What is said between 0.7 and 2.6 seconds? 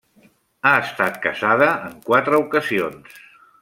estat casada en quatre